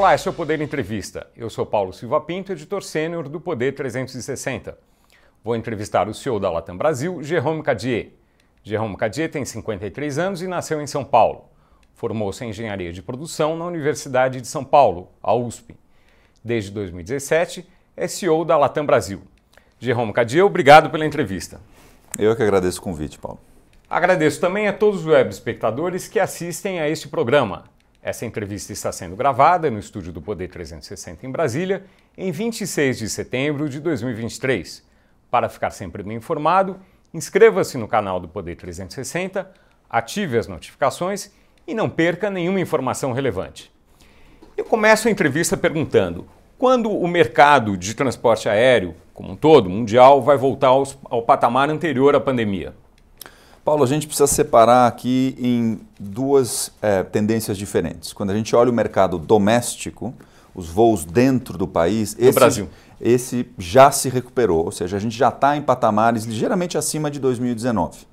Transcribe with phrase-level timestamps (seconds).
[0.00, 1.26] Olá, esse é o Poder Entrevista.
[1.36, 4.78] Eu sou Paulo Silva Pinto, editor sênior do Poder 360.
[5.44, 8.12] Vou entrevistar o CEO da Latam Brasil, Jerome Cadier.
[8.64, 11.50] Jerome Cadier tem 53 anos e nasceu em São Paulo.
[11.92, 15.76] Formou-se em Engenharia de Produção na Universidade de São Paulo, a USP.
[16.42, 19.20] Desde 2017, é CEO da Latam Brasil.
[19.78, 21.60] Jerome Cadier, obrigado pela entrevista.
[22.18, 23.38] Eu que agradeço o convite, Paulo.
[23.90, 27.64] Agradeço também a todos os web espectadores que assistem a este programa.
[28.02, 31.84] Essa entrevista está sendo gravada no estúdio do Poder 360 em Brasília,
[32.16, 34.82] em 26 de setembro de 2023.
[35.30, 36.80] Para ficar sempre bem informado,
[37.12, 39.50] inscreva-se no canal do Poder 360,
[39.88, 41.30] ative as notificações
[41.66, 43.70] e não perca nenhuma informação relevante.
[44.56, 50.22] Eu começo a entrevista perguntando: quando o mercado de transporte aéreo, como um todo, mundial,
[50.22, 52.74] vai voltar aos, ao patamar anterior à pandemia?
[53.64, 58.12] Paulo, a gente precisa separar aqui em duas é, tendências diferentes.
[58.12, 60.14] Quando a gente olha o mercado doméstico,
[60.54, 62.68] os voos dentro do país, esse, Brasil.
[62.98, 67.20] esse já se recuperou, ou seja, a gente já está em patamares ligeiramente acima de
[67.20, 68.08] 2019.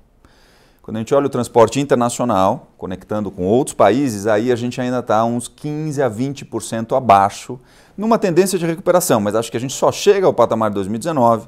[0.81, 4.99] Quando a gente olha o transporte internacional, conectando com outros países, aí a gente ainda
[4.99, 7.57] está uns 15 a 20% abaixo,
[7.97, 11.47] numa tendência de recuperação, mas acho que a gente só chega ao patamar de 2019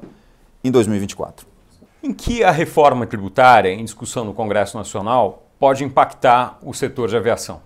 [0.63, 1.58] em 2024
[2.01, 7.17] em que a reforma tributária em discussão no Congresso Nacional pode impactar o setor de
[7.17, 7.61] aviação?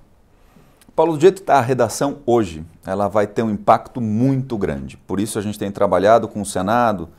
[0.96, 4.98] Paulo, do jeito que está a redação hoje, ela vai ter um impacto muito grande.
[4.98, 7.10] Por isso a gente tem trabalhado com o Senado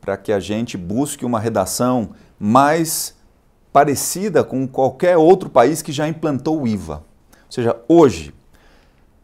[0.00, 3.16] para que a gente busque uma redação mais
[3.72, 7.04] parecida com qualquer outro país que já implantou o IVA.
[7.32, 8.34] Ou seja, hoje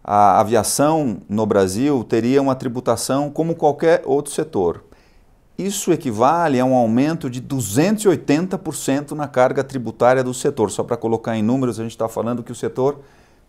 [0.05, 4.85] a aviação no Brasil teria uma tributação como qualquer outro setor.
[5.59, 10.71] Isso equivale a um aumento de 280% na carga tributária do setor.
[10.71, 13.01] Só para colocar em números, a gente está falando que o setor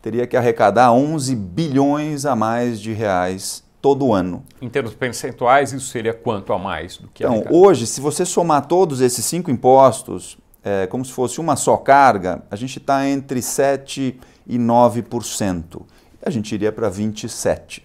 [0.01, 4.43] teria que arrecadar 11 bilhões a mais de reais todo ano.
[4.61, 8.65] Em termos percentuais, isso seria quanto a mais do que Então, hoje, se você somar
[8.65, 13.39] todos esses cinco impostos, é, como se fosse uma só carga, a gente está entre
[13.41, 14.15] 7%
[14.45, 15.81] e 9%.
[16.25, 17.81] A gente iria para 27%.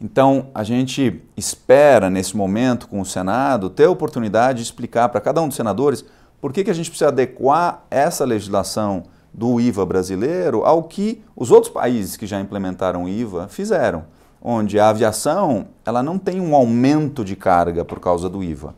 [0.00, 5.20] Então, a gente espera, nesse momento, com o Senado, ter a oportunidade de explicar para
[5.20, 6.04] cada um dos senadores
[6.40, 9.04] por que, que a gente precisa adequar essa legislação
[9.34, 14.04] do IVA brasileiro ao que os outros países que já implementaram o IVA fizeram,
[14.40, 18.74] onde a aviação ela não tem um aumento de carga por causa do IVA.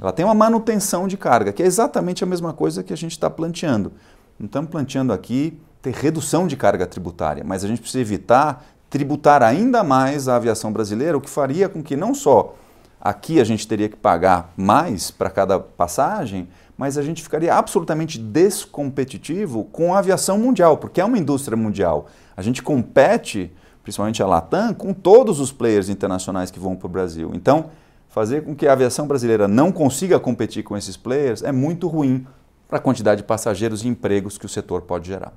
[0.00, 3.12] Ela tem uma manutenção de carga, que é exatamente a mesma coisa que a gente
[3.12, 3.92] está planteando.
[4.38, 9.42] Não estamos planteando aqui ter redução de carga tributária, mas a gente precisa evitar tributar
[9.42, 12.54] ainda mais a aviação brasileira, o que faria com que não só
[13.00, 18.18] aqui a gente teria que pagar mais para cada passagem, mas a gente ficaria absolutamente
[18.18, 22.06] descompetitivo com a aviação mundial, porque é uma indústria mundial.
[22.36, 23.50] A gente compete,
[23.82, 27.30] principalmente a Latam, com todos os players internacionais que vão para o Brasil.
[27.32, 27.70] Então,
[28.10, 32.26] fazer com que a aviação brasileira não consiga competir com esses players é muito ruim
[32.68, 35.32] para a quantidade de passageiros e empregos que o setor pode gerar.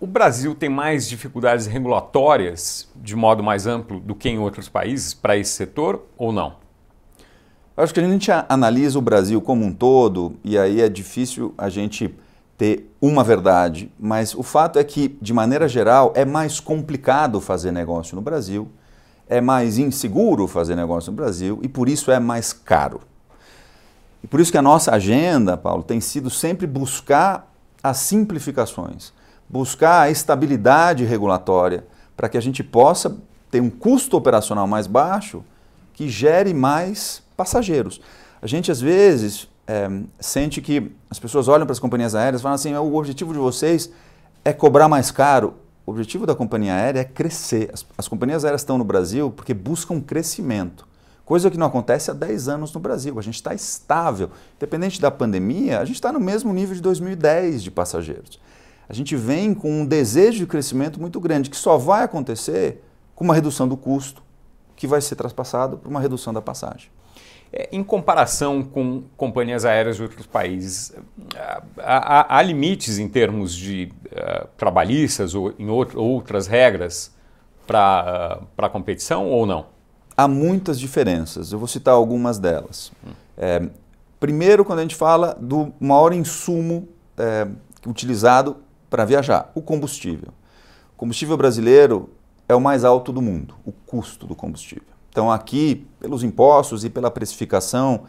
[0.00, 5.14] O Brasil tem mais dificuldades regulatórias, de modo mais amplo, do que em outros países
[5.14, 6.56] para esse setor ou não?
[7.76, 11.54] Eu acho que a gente analisa o Brasil como um todo e aí é difícil
[11.56, 12.14] a gente
[12.56, 17.70] ter uma verdade, mas o fato é que, de maneira geral, é mais complicado fazer
[17.70, 18.68] negócio no Brasil,
[19.28, 23.00] é mais inseguro fazer negócio no Brasil e por isso é mais caro.
[24.24, 27.48] E por isso que a nossa agenda, Paulo, tem sido sempre buscar
[27.80, 29.12] as simplificações
[29.48, 31.84] buscar a estabilidade regulatória
[32.16, 33.16] para que a gente possa
[33.50, 35.42] ter um custo operacional mais baixo
[35.94, 38.00] que gere mais passageiros.
[38.42, 39.88] A gente às vezes é,
[40.20, 43.38] sente que as pessoas olham para as companhias aéreas e falam assim: o objetivo de
[43.38, 43.90] vocês
[44.44, 45.54] é cobrar mais caro.
[45.86, 47.70] O objetivo da companhia aérea é crescer.
[47.72, 50.86] As, as companhias aéreas estão no Brasil porque buscam crescimento.
[51.24, 53.18] Coisa que não acontece há 10 anos no Brasil.
[53.18, 54.30] A gente está estável.
[54.56, 58.38] Independente da pandemia, a gente está no mesmo nível de 2010 de passageiros
[58.88, 62.82] a gente vem com um desejo de crescimento muito grande, que só vai acontecer
[63.14, 64.22] com uma redução do custo,
[64.74, 66.88] que vai ser traspassado por uma redução da passagem.
[67.52, 70.94] É, em comparação com companhias aéreas de outros países,
[71.34, 77.10] há, há, há limites em termos de uh, trabalhistas ou em outro, outras regras
[77.66, 79.66] para uh, a competição ou não?
[80.16, 82.92] Há muitas diferenças, eu vou citar algumas delas.
[83.06, 83.10] Hum.
[83.36, 83.68] É,
[84.18, 87.46] primeiro, quando a gente fala do maior insumo é,
[87.86, 88.56] utilizado
[88.88, 89.50] para viajar?
[89.54, 90.28] O combustível.
[90.94, 92.10] O combustível brasileiro
[92.48, 94.88] é o mais alto do mundo, o custo do combustível.
[95.10, 98.02] Então, aqui, pelos impostos e pela precificação,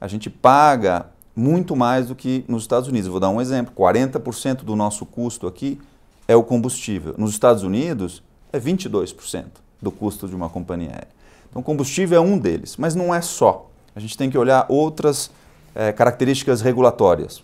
[0.00, 3.08] a gente paga muito mais do que nos Estados Unidos.
[3.08, 5.80] vou dar um exemplo: 40% do nosso custo aqui
[6.28, 7.14] é o combustível.
[7.18, 9.44] Nos Estados Unidos, é 22%.
[9.80, 11.08] do custo de uma companhia aérea.
[11.50, 13.68] Então, combustível é um deles, mas não é só.
[13.96, 15.30] A gente tem que olhar outras
[15.74, 17.42] é, características regulatórias.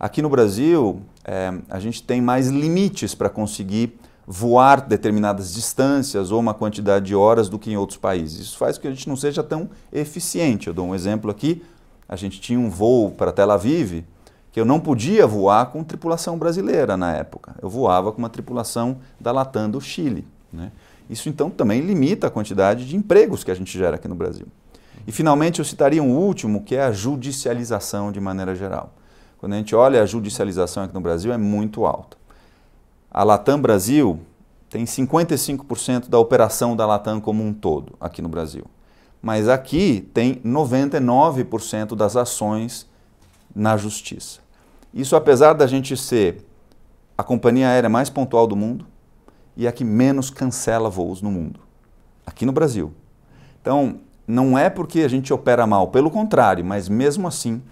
[0.00, 6.40] Aqui no Brasil, é, a gente tem mais limites para conseguir voar determinadas distâncias ou
[6.40, 8.40] uma quantidade de horas do que em outros países.
[8.46, 10.68] Isso faz com que a gente não seja tão eficiente.
[10.68, 11.62] Eu dou um exemplo aqui.
[12.08, 14.04] A gente tinha um voo para Tel Aviv
[14.52, 17.56] que eu não podia voar com tripulação brasileira na época.
[17.60, 20.24] Eu voava com uma tripulação da Latam do Chile.
[20.52, 20.70] Né?
[21.10, 24.46] Isso então também limita a quantidade de empregos que a gente gera aqui no Brasil.
[25.08, 28.94] E finalmente eu citaria um último, que é a judicialização de maneira geral.
[29.44, 32.16] Quando a gente olha a judicialização aqui no Brasil, é muito alta.
[33.10, 34.18] A Latam Brasil
[34.70, 38.64] tem 55% da operação da Latam como um todo aqui no Brasil.
[39.20, 42.88] Mas aqui tem 99% das ações
[43.54, 44.40] na justiça.
[44.94, 46.42] Isso apesar da gente ser
[47.18, 48.86] a companhia aérea mais pontual do mundo
[49.58, 51.60] e a que menos cancela voos no mundo,
[52.26, 52.94] aqui no Brasil.
[53.60, 57.62] Então, não é porque a gente opera mal, pelo contrário, mas mesmo assim,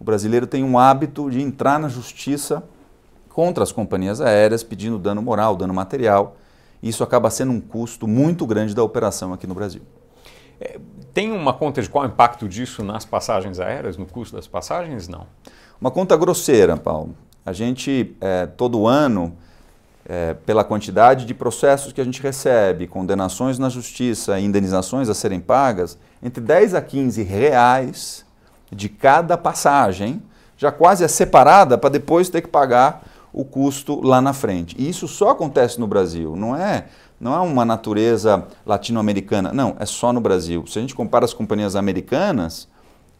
[0.00, 2.64] o brasileiro tem um hábito de entrar na justiça
[3.28, 6.36] contra as companhias aéreas pedindo dano moral, dano material.
[6.82, 9.82] Isso acaba sendo um custo muito grande da operação aqui no Brasil.
[10.58, 10.78] É,
[11.12, 14.46] tem uma conta de qual é o impacto disso nas passagens aéreas, no custo das
[14.46, 15.06] passagens?
[15.06, 15.26] Não.
[15.78, 17.14] Uma conta grosseira, Paulo.
[17.44, 19.36] A gente, é, todo ano,
[20.06, 25.40] é, pela quantidade de processos que a gente recebe, condenações na justiça, indenizações a serem
[25.40, 28.29] pagas, entre 10 a 15 reais
[28.70, 30.22] de cada passagem,
[30.56, 33.02] já quase é separada para depois ter que pagar
[33.32, 34.76] o custo lá na frente.
[34.78, 36.86] E isso só acontece no Brasil, não é,
[37.20, 40.66] não é uma natureza latino-americana, não, é só no Brasil.
[40.66, 42.68] Se a gente compara as companhias americanas,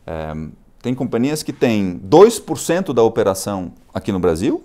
[0.06, 0.34] é,
[0.82, 4.64] tem companhias que têm 2% da operação aqui no Brasil,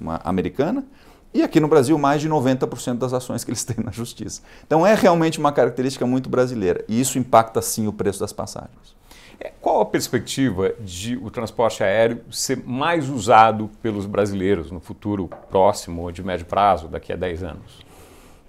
[0.00, 0.84] uma americana,
[1.32, 4.42] e aqui no Brasil mais de 90% das ações que eles têm na justiça.
[4.66, 8.94] Então é realmente uma característica muito brasileira, e isso impacta sim o preço das passagens.
[9.40, 15.28] É, qual a perspectiva de o transporte aéreo ser mais usado pelos brasileiros no futuro
[15.50, 17.84] próximo ou de médio prazo, daqui a 10 anos?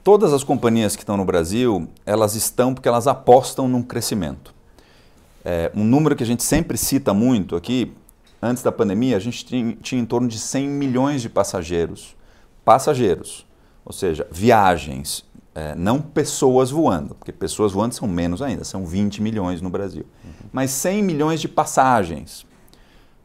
[0.04, 4.54] Todas as companhias que estão no Brasil, elas estão porque elas apostam num crescimento.
[5.44, 7.92] É, um número que a gente sempre cita muito aqui,
[8.42, 12.16] antes da pandemia, a gente tinha, tinha em torno de 100 milhões de passageiros.
[12.64, 13.48] Passageiros,
[13.84, 15.25] ou seja, viagens
[15.56, 20.06] é, não pessoas voando, porque pessoas voando são menos ainda, são 20 milhões no Brasil.
[20.24, 20.50] Uhum.
[20.52, 22.46] Mas 100 milhões de passagens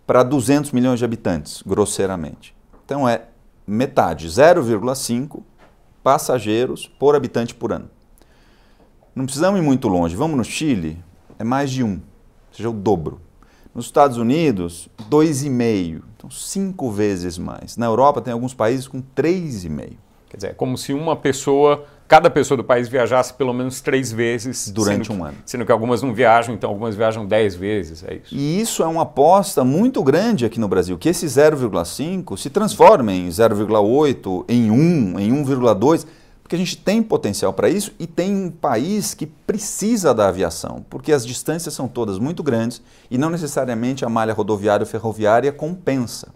[0.06, 2.54] para 200 milhões de habitantes, grosseiramente.
[2.84, 3.24] Então é
[3.66, 5.42] metade, 0,5
[6.04, 7.90] passageiros por habitante por ano.
[9.14, 10.14] Não precisamos ir muito longe.
[10.14, 11.02] Vamos no Chile,
[11.36, 13.20] é mais de um, ou seja, o dobro.
[13.74, 17.76] Nos Estados Unidos, 2,5, então cinco vezes mais.
[17.76, 19.96] Na Europa tem alguns países com 3,5.
[20.28, 24.10] Quer dizer, é como se uma pessoa cada pessoa do país viajasse pelo menos três
[24.10, 24.68] vezes.
[24.68, 25.36] Durante um ano.
[25.46, 28.34] Sendo que algumas não viajam, então algumas viajam dez vezes, é isso.
[28.34, 33.12] E isso é uma aposta muito grande aqui no Brasil, que esse 0,5 se transforme
[33.12, 36.04] em 0,8, em 1, em 1,2,
[36.42, 40.84] porque a gente tem potencial para isso e tem um país que precisa da aviação,
[40.90, 45.52] porque as distâncias são todas muito grandes e não necessariamente a malha rodoviária ou ferroviária
[45.52, 46.34] compensa.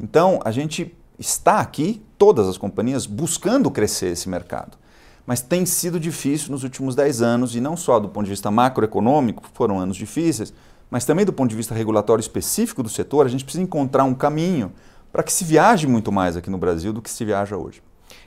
[0.00, 4.82] Então, a gente está aqui, todas as companhias, buscando crescer esse mercado
[5.26, 8.50] mas tem sido difícil nos últimos 10 anos, e não só do ponto de vista
[8.50, 10.52] macroeconômico, foram anos difíceis,
[10.90, 14.14] mas também do ponto de vista regulatório específico do setor, a gente precisa encontrar um
[14.14, 14.72] caminho
[15.10, 17.82] para que se viaje muito mais aqui no Brasil do que se viaja hoje.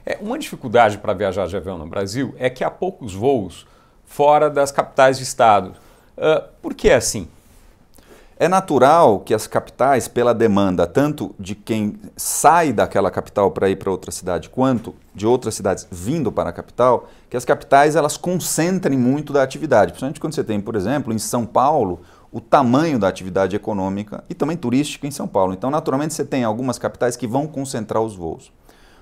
[0.06, 3.68] É, uma dificuldade para viajar de avião no Brasil é que há poucos voos
[4.06, 5.74] fora das capitais de estado.
[6.18, 7.28] Uh, por que é assim?
[8.40, 13.78] É natural que as capitais, pela demanda tanto de quem sai daquela capital para ir
[13.78, 18.16] para outra cidade, quanto de outras cidades vindo para a capital, que as capitais elas
[18.16, 19.92] concentrem muito da atividade.
[19.92, 22.02] Principalmente quando você tem, por exemplo, em São Paulo,
[22.32, 25.54] o tamanho da atividade econômica e também turística em São Paulo.
[25.54, 28.52] Então, naturalmente, você tem algumas capitais que vão concentrar os voos.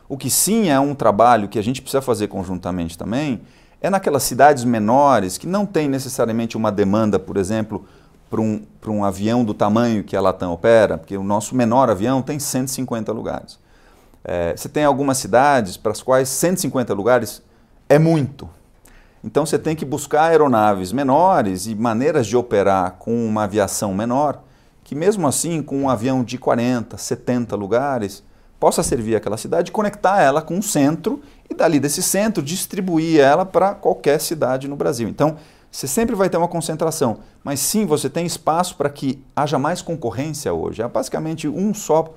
[0.08, 3.42] O que sim é um trabalho que a gente precisa fazer conjuntamente também
[3.82, 7.86] é naquelas cidades menores que não tem necessariamente uma demanda, por exemplo,
[8.29, 12.22] para um, um avião do tamanho que a Latam opera, porque o nosso menor avião
[12.22, 13.60] tem 150 lugares.
[14.24, 17.41] É, você tem algumas cidades para as quais 150 lugares
[17.88, 18.50] é muito.
[19.24, 24.41] Então você tem que buscar aeronaves menores e maneiras de operar com uma aviação menor,
[24.84, 28.24] que mesmo assim, com um avião de 40, 70 lugares,
[28.60, 33.46] possa servir aquela cidade, conectar ela com o centro e dali desse centro distribuir ela
[33.46, 35.10] para qualquer cidade no Brasil.
[35.10, 35.38] Então,
[35.75, 39.82] você sempre vai ter uma concentração, mas sim você tem espaço para que haja mais
[39.82, 40.82] concorrência hoje.
[40.82, 42.13] É basicamente um só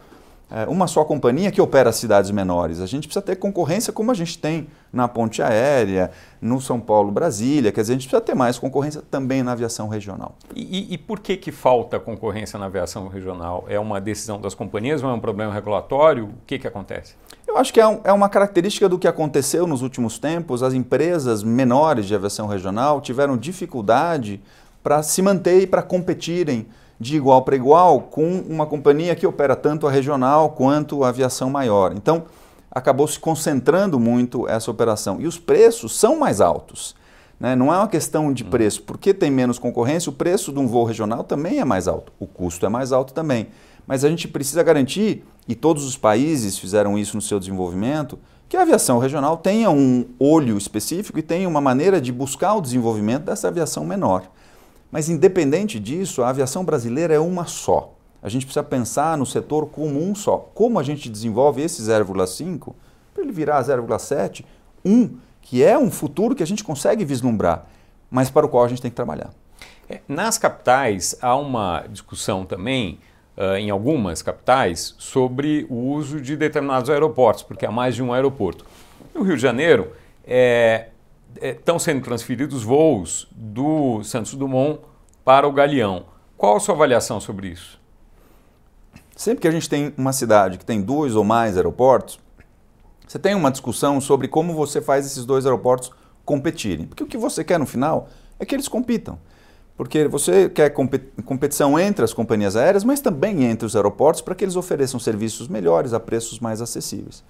[0.69, 2.81] uma só companhia que opera cidades menores.
[2.81, 7.12] A gente precisa ter concorrência como a gente tem na ponte aérea, no São Paulo,
[7.12, 7.71] Brasília.
[7.71, 10.35] Quer dizer, a gente precisa ter mais concorrência também na aviação regional.
[10.57, 13.67] E, e, por que, que falta concorrência na aviação regional?
[13.69, 16.25] É uma decisão das companhias ou é um problema regulatório?
[16.25, 17.14] O que, que acontece?
[17.47, 20.62] Eu acho que é, um, é uma característica do que aconteceu nos últimos tempos.
[20.62, 24.40] As empresas menores de aviação regional tiveram dificuldade
[24.83, 26.67] para se manter e para competirem
[27.00, 31.49] de igual para igual com uma companhia que opera tanto a regional quanto a aviação
[31.49, 31.93] maior.
[31.95, 32.25] Então,
[32.71, 35.21] acabou se concentrando muito essa operação.
[35.21, 36.95] E os preços são mais altos.
[37.38, 37.55] Né?
[37.55, 38.50] Não é uma questão de hum.
[38.50, 38.83] preço.
[38.83, 42.12] Porque tem menos concorrência, o preço de um voo regional também é mais alto.
[42.19, 43.49] O custo é mais alto também.
[43.87, 48.57] Mas a gente precisa garantir, e todos os países fizeram isso no seu desenvolvimento, que
[48.57, 53.25] a aviação regional tenha um olho específico e tenha uma maneira de buscar o desenvolvimento
[53.25, 54.25] dessa aviação menor.
[54.90, 57.95] Mas, independente disso, a aviação brasileira é uma só.
[58.23, 60.50] A gente precisa pensar no setor como um só.
[60.54, 62.75] Como a gente desenvolve esse 0,5
[63.14, 64.45] para ele virar 0,7,
[64.85, 67.66] um que é um futuro que a gente consegue vislumbrar,
[68.11, 69.30] mas para o qual a gente tem que trabalhar.
[69.88, 72.99] É, nas capitais, há uma discussão também,
[73.37, 78.12] uh, em algumas capitais, sobre o uso de determinados aeroportos, porque há mais de um
[78.12, 78.66] aeroporto.
[79.14, 79.92] No Rio de Janeiro,
[80.26, 80.88] é,
[81.37, 84.80] estão é, sendo transferidos voos do Santos Dumont
[85.25, 86.06] para o Galeão.
[86.37, 87.78] Qual a sua avaliação sobre isso?
[89.16, 92.20] Sempre que a gente tem uma cidade que tem dois ou mais aeroportos,
[93.06, 95.90] você tem uma discussão sobre como você faz esses dois aeroportos
[96.25, 96.87] competirem.
[96.87, 98.08] Porque o que você quer no final
[98.38, 99.18] é que eles compitam.
[99.76, 104.44] Porque você quer competição entre as companhias aéreas, mas também entre os aeroportos para que
[104.44, 107.25] eles ofereçam serviços melhores a preços mais acessíveis.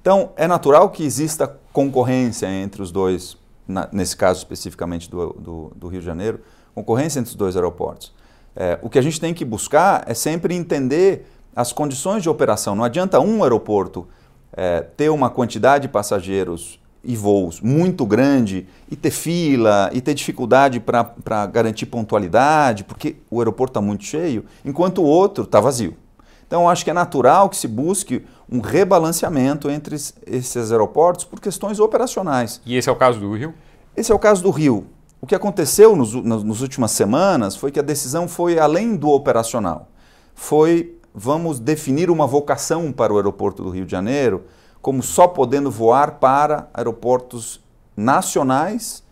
[0.00, 3.36] Então, é natural que exista concorrência entre os dois,
[3.66, 6.40] na, nesse caso especificamente do, do, do, Rio de Janeiro,
[6.74, 8.12] concorrência entre os dois aeroportos.
[8.54, 12.74] É, o que a gente tem que buscar é sempre entender as condições de operação.
[12.74, 14.06] Não adianta um aeroporto
[14.52, 20.14] é, ter uma quantidade de passageiros e voos muito grande e ter fila e ter
[20.14, 25.96] dificuldade para garantir pontualidade, porque o aeroporto está muito cheio, enquanto o outro está vazio.
[26.48, 31.78] Então, acho que é natural que se busque um rebalanceamento entre esses aeroportos por questões
[31.78, 32.60] operacionais.
[32.64, 33.54] E esse é o caso do Rio?
[33.94, 34.86] Esse é o caso do Rio.
[35.20, 39.88] O que aconteceu nos, nas últimas semanas foi que a decisão foi além do operacional.
[40.34, 44.44] Foi, vamos definir uma vocação para o aeroporto do Rio de Janeiro,
[44.80, 47.60] como só podendo voar para aeroportos
[47.94, 49.04] nacionais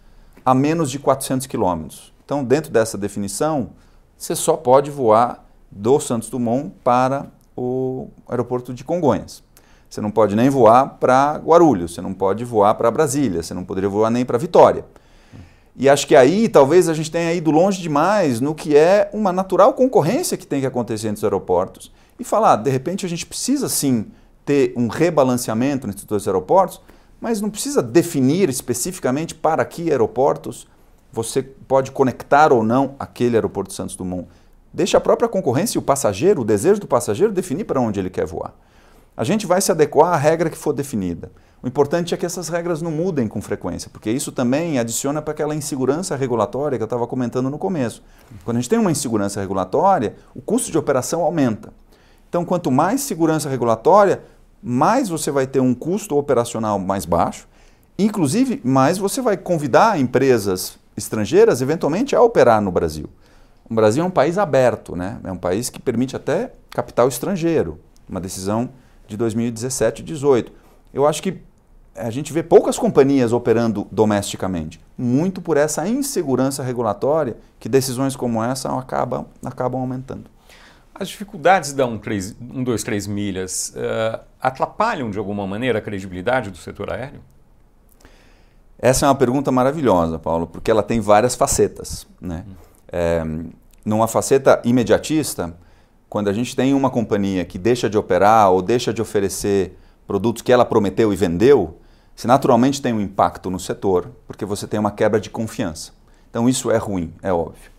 [0.42, 2.14] a menos de 400 quilômetros.
[2.24, 3.70] Então, dentro dessa definição,
[4.16, 5.45] você só pode voar
[5.76, 9.42] do Santos Dumont para o aeroporto de Congonhas.
[9.88, 13.64] Você não pode nem voar para Guarulhos, você não pode voar para Brasília, você não
[13.64, 14.84] poderia voar nem para Vitória.
[15.76, 19.32] E acho que aí talvez a gente tenha ido longe demais no que é uma
[19.32, 21.92] natural concorrência que tem que acontecer entre os aeroportos.
[22.18, 24.06] E falar, de repente a gente precisa sim
[24.44, 26.80] ter um rebalanceamento entre os dois aeroportos,
[27.20, 30.66] mas não precisa definir especificamente para que aeroportos
[31.12, 34.28] você pode conectar ou não aquele aeroporto Santos Dumont.
[34.76, 38.10] Deixa a própria concorrência e o passageiro, o desejo do passageiro, definir para onde ele
[38.10, 38.54] quer voar.
[39.16, 41.32] A gente vai se adequar à regra que for definida.
[41.62, 45.32] O importante é que essas regras não mudem com frequência, porque isso também adiciona para
[45.32, 48.02] aquela insegurança regulatória que eu estava comentando no começo.
[48.44, 51.72] Quando a gente tem uma insegurança regulatória, o custo de operação aumenta.
[52.28, 54.24] Então, quanto mais segurança regulatória,
[54.62, 57.48] mais você vai ter um custo operacional mais baixo,
[57.98, 63.08] inclusive mais você vai convidar empresas estrangeiras eventualmente a operar no Brasil.
[63.68, 65.18] O Brasil é um país aberto, né?
[65.24, 68.70] é um país que permite até capital estrangeiro, uma decisão
[69.08, 70.52] de 2017 e 2018.
[70.94, 71.42] Eu acho que
[71.96, 78.42] a gente vê poucas companhias operando domesticamente, muito por essa insegurança regulatória que decisões como
[78.42, 80.30] essa acabam, acabam aumentando.
[80.94, 87.20] As dificuldades da 123 milhas uh, atrapalham de alguma maneira a credibilidade do setor aéreo?
[88.78, 92.06] Essa é uma pergunta maravilhosa, Paulo, porque ela tem várias facetas.
[92.20, 92.44] Né?
[92.46, 92.52] Hum.
[92.98, 93.22] É,
[93.84, 95.54] numa faceta imediatista,
[96.08, 100.40] quando a gente tem uma companhia que deixa de operar ou deixa de oferecer produtos
[100.40, 101.78] que ela prometeu e vendeu,
[102.14, 105.92] se naturalmente tem um impacto no setor, porque você tem uma quebra de confiança.
[106.30, 107.70] Então isso é ruim, é óbvio.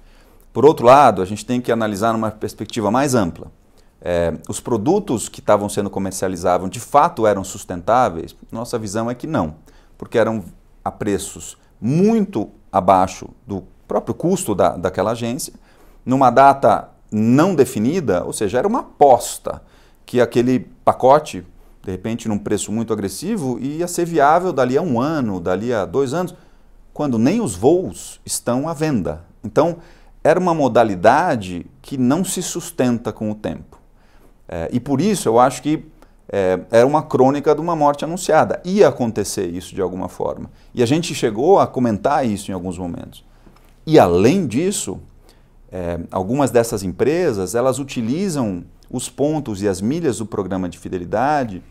[0.53, 3.51] Por outro lado, a gente tem que analisar numa perspectiva mais ampla.
[3.99, 8.35] É, os produtos que estavam sendo comercializados de fato eram sustentáveis?
[8.51, 9.55] Nossa visão é que não,
[9.97, 10.43] porque eram
[10.85, 15.53] a preços muito abaixo do próprio custo da, daquela agência,
[16.05, 19.61] numa data não definida, ou seja, era uma aposta
[20.05, 21.45] que aquele pacote,
[21.83, 25.85] de repente, num preço muito agressivo, ia ser viável dali a um ano, dali a
[25.85, 26.35] dois anos,
[26.93, 29.23] quando nem os voos estão à venda.
[29.43, 29.77] Então,
[30.23, 33.79] era uma modalidade que não se sustenta com o tempo.
[34.47, 35.85] É, e por isso eu acho que
[36.29, 38.61] é, era uma crônica de uma morte anunciada.
[38.65, 40.49] Ia acontecer isso de alguma forma.
[40.73, 43.23] E a gente chegou a comentar isso em alguns momentos.
[43.87, 44.99] E além disso,
[45.71, 51.63] é, algumas dessas empresas elas utilizam os pontos e as milhas do programa de fidelidade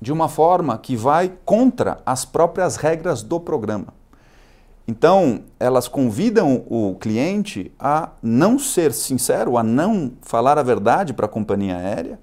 [0.00, 3.88] de uma forma que vai contra as próprias regras do programa.
[4.86, 11.26] Então, elas convidam o cliente a não ser sincero, a não falar a verdade para
[11.26, 12.20] a companhia aérea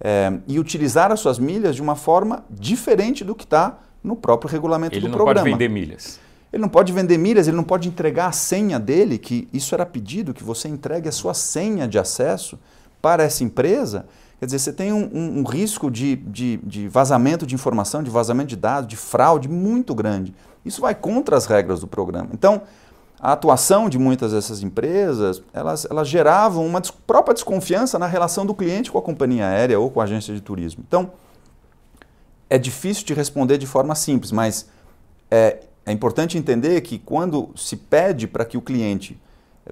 [0.00, 4.48] é, e utilizar as suas milhas de uma forma diferente do que está no próprio
[4.48, 5.32] regulamento ele do programa.
[5.32, 6.20] Ele não pode vender milhas.
[6.56, 9.84] Ele não pode vender milhas, ele não pode entregar a senha dele, que isso era
[9.84, 12.58] pedido, que você entregue a sua senha de acesso
[13.02, 14.06] para essa empresa.
[14.40, 18.08] Quer dizer, você tem um, um, um risco de, de, de vazamento de informação, de
[18.08, 20.34] vazamento de dados, de fraude muito grande.
[20.64, 22.30] Isso vai contra as regras do programa.
[22.32, 22.62] Então,
[23.20, 28.46] a atuação de muitas dessas empresas, elas, elas geravam uma des própria desconfiança na relação
[28.46, 30.82] do cliente com a companhia aérea ou com a agência de turismo.
[30.88, 31.12] Então,
[32.48, 34.66] é difícil de responder de forma simples, mas
[35.30, 39.16] é, é importante entender que quando se pede para que o cliente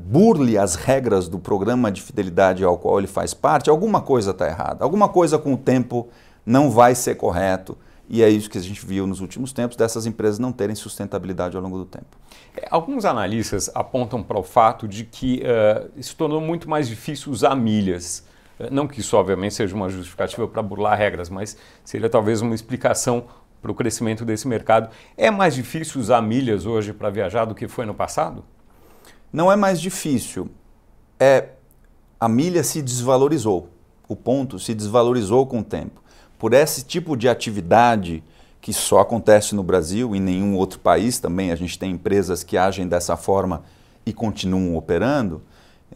[0.00, 4.46] burle as regras do programa de fidelidade ao qual ele faz parte, alguma coisa está
[4.46, 4.84] errada.
[4.84, 6.08] Alguma coisa com o tempo
[6.46, 7.76] não vai ser correto.
[8.08, 11.56] E é isso que a gente viu nos últimos tempos, dessas empresas não terem sustentabilidade
[11.56, 12.18] ao longo do tempo.
[12.56, 17.32] É, alguns analistas apontam para o fato de que uh, se tornou muito mais difícil
[17.32, 18.24] usar milhas.
[18.60, 22.54] Uh, não que isso, obviamente, seja uma justificativa para burlar regras, mas seria talvez uma
[22.54, 23.24] explicação
[23.64, 24.90] para o crescimento desse mercado.
[25.16, 28.44] É mais difícil usar milhas hoje para viajar do que foi no passado?
[29.32, 30.50] Não é mais difícil.
[31.18, 31.48] É
[32.20, 33.70] a milha se desvalorizou.
[34.06, 36.04] O ponto se desvalorizou com o tempo
[36.44, 38.22] por esse tipo de atividade
[38.60, 42.44] que só acontece no Brasil e em nenhum outro país também, a gente tem empresas
[42.44, 43.62] que agem dessa forma
[44.04, 45.40] e continuam operando.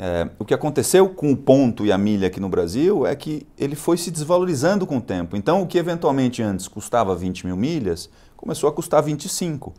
[0.00, 3.44] É, o que aconteceu com o ponto e a milha aqui no Brasil é que
[3.58, 5.36] ele foi se desvalorizando com o tempo.
[5.36, 9.74] Então, o que eventualmente antes custava 20 mil milhas, começou a custar 25,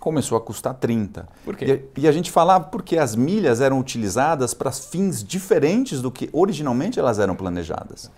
[0.00, 1.28] começou a custar 30.
[1.44, 1.84] Por quê?
[1.96, 6.28] E, e a gente falava porque as milhas eram utilizadas para fins diferentes do que
[6.32, 8.10] originalmente elas eram planejadas.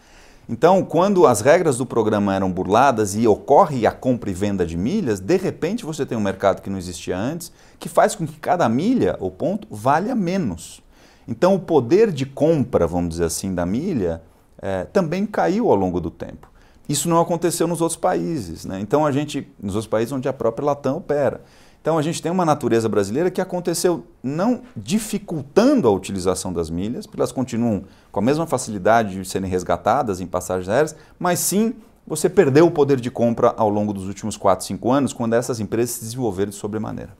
[0.48, 4.76] Então, quando as regras do programa eram burladas e ocorre a compra e venda de
[4.76, 8.38] milhas, de repente você tem um mercado que não existia antes, que faz com que
[8.38, 10.83] cada milha ou ponto valha menos.
[11.26, 14.22] Então, o poder de compra, vamos dizer assim, da milha
[14.60, 16.50] é, também caiu ao longo do tempo.
[16.88, 18.64] Isso não aconteceu nos outros países.
[18.64, 18.80] Né?
[18.80, 21.40] Então, a gente, nos outros países onde a própria Latam opera.
[21.84, 27.06] Então a gente tem uma natureza brasileira que aconteceu não dificultando a utilização das milhas,
[27.06, 31.74] porque elas continuam com a mesma facilidade de serem resgatadas em passagens aéreas, mas sim
[32.06, 35.60] você perdeu o poder de compra ao longo dos últimos 4, 5 anos, quando essas
[35.60, 37.14] empresas se desenvolveram de sobremaneira.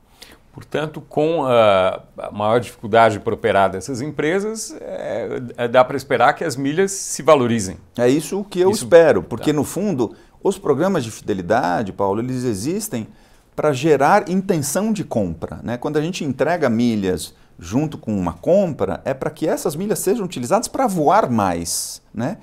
[0.55, 6.45] Portanto, com a maior dificuldade para operar dessas empresas, é, é, dá para esperar que
[6.45, 7.75] as milhas se valorizem.
[7.97, 8.85] É isso que eu isso...
[8.85, 9.55] espero, porque tá.
[9.57, 13.05] no fundo, os programas de fidelidade, Paulo, eles existem
[13.53, 15.59] para gerar intenção de compra.
[15.61, 15.75] Né?
[15.75, 20.23] Quando a gente entrega milhas junto com uma compra, é para que essas milhas sejam
[20.23, 22.01] utilizadas para voar mais.
[22.13, 22.37] Né?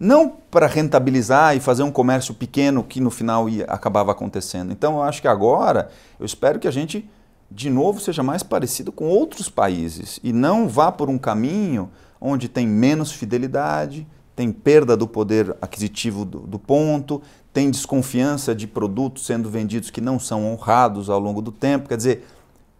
[0.00, 4.72] Não para rentabilizar e fazer um comércio pequeno que no final ia, acabava acontecendo.
[4.72, 7.06] Então eu acho que agora, eu espero que a gente,
[7.50, 12.48] de novo, seja mais parecido com outros países e não vá por um caminho onde
[12.48, 14.06] tem menos fidelidade,
[14.36, 20.00] tem perda do poder aquisitivo do, do ponto, tem desconfiança de produtos sendo vendidos que
[20.00, 21.88] não são honrados ao longo do tempo.
[21.88, 22.26] Quer dizer,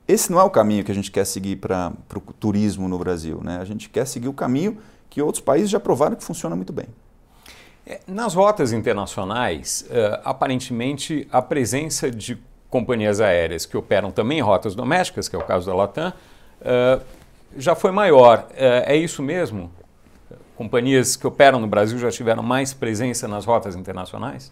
[0.07, 3.41] esse não é o caminho que a gente quer seguir para o turismo no Brasil.
[3.43, 3.59] Né?
[3.61, 4.79] A gente quer seguir o caminho
[5.11, 6.87] que outros países já provaram que funciona muito bem.
[7.87, 12.39] É, nas rotas internacionais, uh, aparentemente a presença de
[12.71, 16.13] companhias aéreas que operam também em rotas domésticas, que é o caso da Latam,
[16.61, 17.03] uh,
[17.57, 18.47] já foi maior.
[18.51, 19.71] Uh, é isso mesmo?
[20.59, 24.51] companhias que operam no Brasil já tiveram mais presença nas rotas internacionais?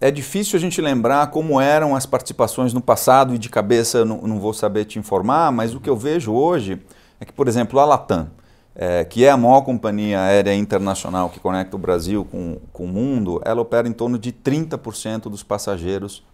[0.00, 4.22] É difícil a gente lembrar como eram as participações no passado e de cabeça não,
[4.22, 6.82] não vou saber te informar, mas o que eu vejo hoje
[7.20, 8.30] é que, por exemplo, a Latam,
[8.74, 12.88] é, que é a maior companhia aérea internacional que conecta o Brasil com, com o
[12.88, 16.24] mundo, ela opera em torno de 30% dos passageiros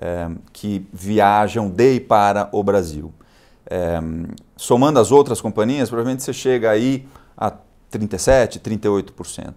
[0.00, 3.12] é, que viajam de e para o Brasil.
[3.68, 4.00] É,
[4.56, 7.52] somando as outras companhias, provavelmente você chega aí a
[7.92, 9.54] 37%, 38%.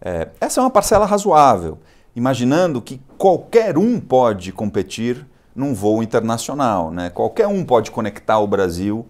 [0.00, 1.78] É, essa é uma parcela razoável,
[2.14, 6.90] imaginando que qualquer um pode competir num voo internacional.
[6.90, 7.10] Né?
[7.10, 9.06] Qualquer um pode conectar o Brasil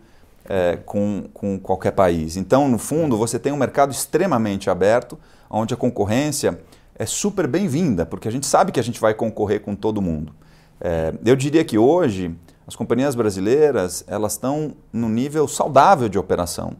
[0.48, 2.36] é, com, com qualquer país.
[2.36, 6.58] Então, no fundo, você tem um mercado extremamente aberto, onde a concorrência
[6.96, 10.34] é super bem-vinda, porque a gente sabe que a gente vai concorrer com todo mundo.
[10.80, 12.34] É, eu diria que hoje
[12.66, 16.76] as companhias brasileiras elas estão no nível saudável de operação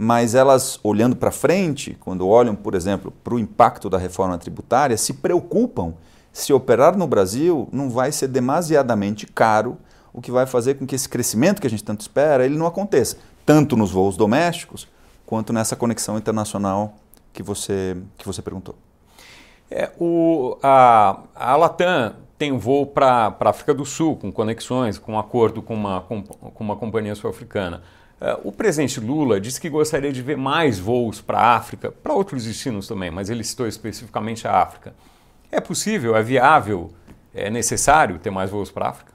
[0.00, 4.96] mas elas, olhando para frente, quando olham, por exemplo, para o impacto da reforma tributária,
[4.96, 5.92] se preocupam
[6.32, 9.76] se operar no Brasil não vai ser demasiadamente caro,
[10.12, 12.66] o que vai fazer com que esse crescimento que a gente tanto espera, ele não
[12.66, 14.86] aconteça, tanto nos voos domésticos,
[15.26, 16.94] quanto nessa conexão internacional
[17.32, 18.76] que você, que você perguntou.
[19.68, 24.96] É, o, a, a Latam tem um voo para a África do Sul, com conexões,
[24.96, 27.82] com um acordo com uma, com, com uma companhia sul-africana.
[28.20, 32.12] É, o presidente Lula disse que gostaria de ver mais voos para a África, para
[32.12, 34.94] outros destinos também, mas ele citou especificamente a África.
[35.50, 36.92] É possível, é viável,
[37.34, 39.12] é necessário ter mais voos para a África?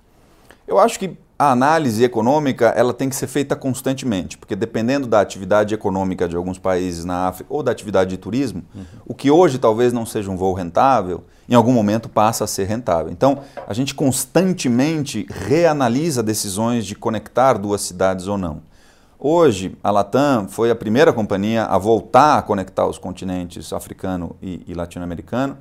[0.67, 5.19] Eu acho que a análise econômica ela tem que ser feita constantemente, porque dependendo da
[5.19, 8.86] atividade econômica de alguns países na África ou da atividade de turismo, uhum.
[9.05, 12.65] o que hoje talvez não seja um voo rentável, em algum momento passa a ser
[12.65, 13.12] rentável.
[13.12, 18.62] Então, a gente constantemente reanalisa decisões de conectar duas cidades ou não.
[19.19, 24.62] Hoje, a Latam foi a primeira companhia a voltar a conectar os continentes africano e,
[24.67, 25.58] e latino-americano.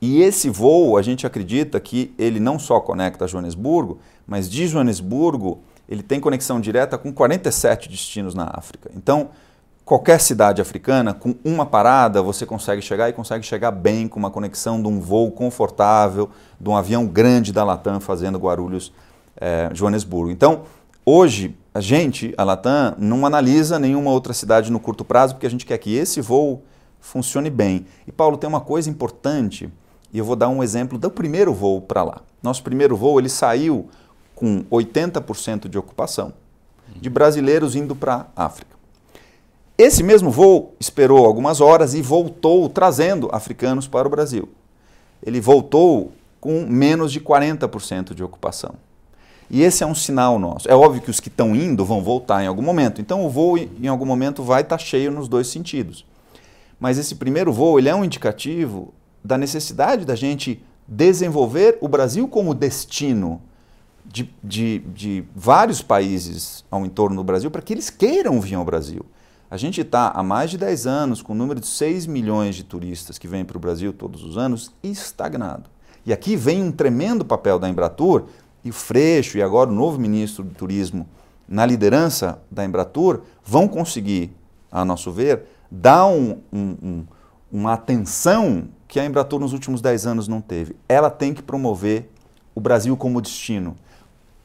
[0.00, 5.60] E esse voo, a gente acredita que ele não só conecta Joanesburgo, mas de Joanesburgo
[5.88, 8.90] ele tem conexão direta com 47 destinos na África.
[8.96, 9.30] Então,
[9.92, 14.30] qualquer cidade africana, com uma parada, você consegue chegar e consegue chegar bem com uma
[14.30, 18.90] conexão de um voo confortável, de um avião grande da Latam fazendo Guarulhos,
[19.38, 20.30] é, Joanesburgo.
[20.30, 20.62] Então,
[21.04, 25.50] hoje, a gente, a Latam, não analisa nenhuma outra cidade no curto prazo, porque a
[25.50, 26.62] gente quer que esse voo
[26.98, 27.84] funcione bem.
[28.06, 29.70] E, Paulo, tem uma coisa importante
[30.10, 32.22] e eu vou dar um exemplo do primeiro voo para lá.
[32.42, 33.90] Nosso primeiro voo ele saiu
[34.34, 36.32] com 80% de ocupação
[36.96, 38.71] de brasileiros indo para a África.
[39.76, 44.48] Esse mesmo voo esperou algumas horas e voltou trazendo africanos para o Brasil.
[45.24, 48.74] Ele voltou com menos de 40% de ocupação.
[49.48, 50.70] E esse é um sinal nosso.
[50.70, 53.00] É óbvio que os que estão indo vão voltar em algum momento.
[53.00, 56.04] Então o voo em algum momento vai estar tá cheio nos dois sentidos.
[56.80, 62.26] Mas esse primeiro voo ele é um indicativo da necessidade da gente desenvolver o Brasil
[62.26, 63.40] como destino
[64.04, 68.64] de, de, de vários países ao entorno do Brasil para que eles queiram vir ao
[68.64, 69.04] Brasil.
[69.52, 72.64] A gente está há mais de 10 anos com o número de 6 milhões de
[72.64, 75.68] turistas que vêm para o Brasil todos os anos estagnado.
[76.06, 78.28] E aqui vem um tremendo papel da Embratur
[78.64, 81.06] e o Freixo e agora o novo ministro do Turismo
[81.46, 84.34] na liderança da Embratur vão conseguir,
[84.70, 87.04] a nosso ver, dar um, um, um,
[87.52, 90.74] uma atenção que a Embratur nos últimos 10 anos não teve.
[90.88, 92.08] Ela tem que promover
[92.54, 93.76] o Brasil como destino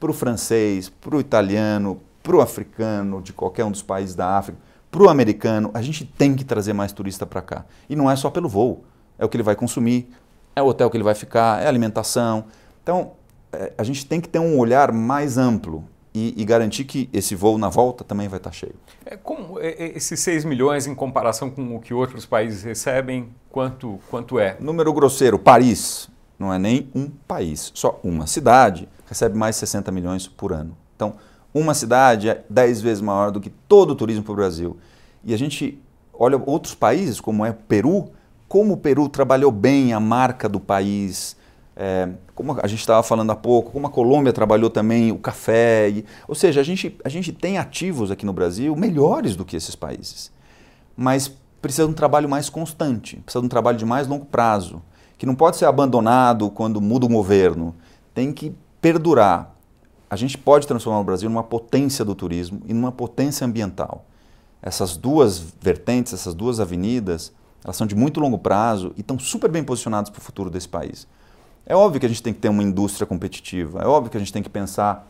[0.01, 4.37] para o francês, para o italiano, para o africano, de qualquer um dos países da
[4.37, 5.71] África, para o americano.
[5.73, 7.65] A gente tem que trazer mais turista para cá.
[7.89, 8.83] E não é só pelo voo,
[9.17, 10.09] é o que ele vai consumir,
[10.55, 12.45] é o hotel que ele vai ficar, é a alimentação.
[12.81, 13.11] Então,
[13.51, 17.35] é, a gente tem que ter um olhar mais amplo e, e, garantir que esse
[17.35, 18.73] voo na volta também vai estar cheio.
[19.05, 23.29] É, como é, é esses 6 milhões em comparação com o que outros países recebem,
[23.51, 24.57] quanto, quanto é?
[24.59, 29.91] Número grosseiro, Paris não é nem um país, só uma cidade recebe mais de 60
[29.91, 30.77] milhões por ano.
[30.95, 31.15] Então,
[31.59, 34.77] uma cidade é 10 vezes maior do que todo o turismo para o Brasil.
[35.23, 35.79] E a gente
[36.13, 38.11] olha outros países, como é o Peru,
[38.47, 41.35] como o Peru trabalhou bem a marca do país,
[41.75, 45.89] é, como a gente estava falando há pouco, como a Colômbia trabalhou também o café.
[45.89, 49.55] E, ou seja, a gente, a gente tem ativos aqui no Brasil melhores do que
[49.55, 50.31] esses países.
[50.95, 54.81] Mas precisa de um trabalho mais constante, precisa de um trabalho de mais longo prazo,
[55.17, 57.75] que não pode ser abandonado quando muda o governo.
[58.13, 59.53] Tem que perdurar.
[60.09, 64.05] A gente pode transformar o Brasil numa potência do turismo e numa potência ambiental.
[64.61, 69.51] Essas duas vertentes, essas duas avenidas, elas são de muito longo prazo e estão super
[69.51, 71.07] bem posicionadas para o futuro desse país.
[71.65, 74.19] É óbvio que a gente tem que ter uma indústria competitiva, é óbvio que a
[74.19, 75.05] gente tem que pensar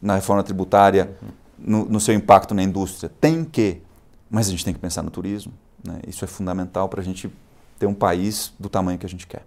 [0.00, 1.16] na reforma tributária,
[1.58, 3.10] no, no seu impacto na indústria.
[3.20, 3.82] Tem que,
[4.30, 5.52] mas a gente tem que pensar no turismo.
[5.84, 6.00] Né?
[6.06, 7.30] Isso é fundamental para a gente
[7.78, 9.44] ter um país do tamanho que a gente quer.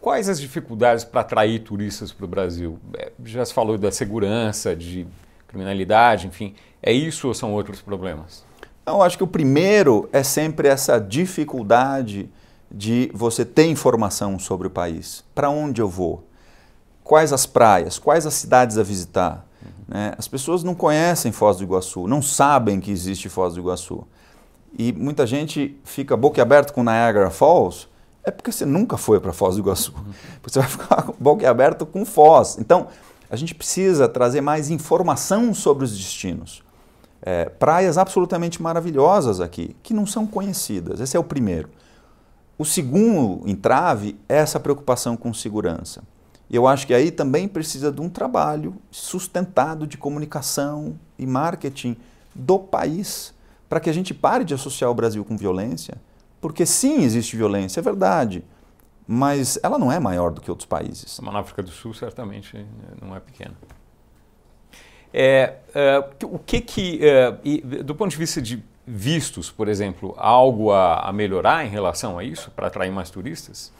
[0.00, 2.78] Quais as dificuldades para atrair turistas para o Brasil?
[2.96, 5.06] É, já se falou da segurança, de
[5.48, 6.54] criminalidade, enfim.
[6.82, 8.44] É isso ou são outros problemas?
[8.86, 12.30] Eu acho que o primeiro é sempre essa dificuldade
[12.70, 15.24] de você ter informação sobre o país.
[15.34, 16.24] Para onde eu vou?
[17.02, 17.98] Quais as praias?
[17.98, 19.46] Quais as cidades a visitar?
[19.62, 19.70] Uhum.
[19.88, 20.12] Né?
[20.16, 24.06] As pessoas não conhecem Foz do Iguaçu, não sabem que existe Foz do Iguaçu.
[24.78, 27.88] E muita gente fica boca aberta com Niagara Falls,
[28.28, 29.92] é porque você nunca foi para Foz do Iguaçu.
[29.96, 30.12] Uhum.
[30.42, 32.58] Você vai ficar boca aberta com Foz.
[32.58, 32.88] Então,
[33.30, 36.62] a gente precisa trazer mais informação sobre os destinos.
[37.20, 41.00] É, praias absolutamente maravilhosas aqui, que não são conhecidas.
[41.00, 41.68] Esse é o primeiro.
[42.56, 46.02] O segundo entrave é essa preocupação com segurança.
[46.50, 51.96] E eu acho que aí também precisa de um trabalho sustentado de comunicação e marketing
[52.34, 53.34] do país
[53.68, 56.00] para que a gente pare de associar o Brasil com violência,
[56.40, 58.44] porque sim, existe violência, é verdade,
[59.06, 61.18] mas ela não é maior do que outros países.
[61.22, 62.66] Mas na África do Sul certamente
[63.00, 63.54] não é pequena.
[65.12, 67.32] É, é, o que que, é,
[67.82, 72.24] do ponto de vista de vistos, por exemplo, algo a, a melhorar em relação a
[72.24, 73.72] isso para atrair mais turistas?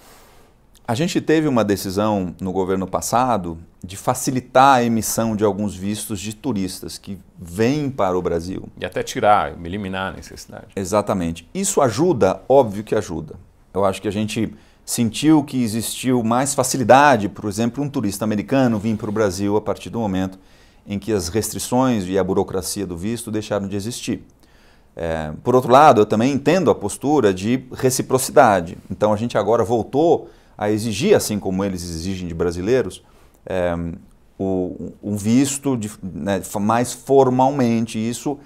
[0.89, 6.19] A gente teve uma decisão no governo passado de facilitar a emissão de alguns vistos
[6.19, 8.71] de turistas que vêm para o Brasil.
[8.81, 10.69] E até tirar, eliminar a necessidade.
[10.75, 11.47] Exatamente.
[11.53, 12.41] Isso ajuda?
[12.49, 13.35] Óbvio que ajuda.
[13.75, 14.51] Eu acho que a gente
[14.83, 19.61] sentiu que existiu mais facilidade, por exemplo, um turista americano vir para o Brasil a
[19.61, 20.39] partir do momento
[20.87, 24.25] em que as restrições e a burocracia do visto deixaram de existir.
[24.97, 28.79] É, por outro lado, eu também entendo a postura de reciprocidade.
[28.91, 33.03] Então a gente agora voltou a exigir, assim como eles exigem de brasileiros,
[33.47, 33.73] é,
[34.37, 37.99] o, um visto de, né, mais formalmente.
[37.99, 38.39] Isso